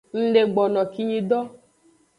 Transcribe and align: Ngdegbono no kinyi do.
Ngdegbono 0.19 0.69
no 0.75 0.83
kinyi 0.93 1.19
do. 1.29 1.39